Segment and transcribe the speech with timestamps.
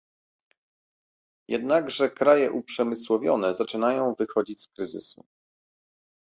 [1.49, 5.25] Jednakże kraje uprzemysłowione zaczynają wychodzić z kryzysu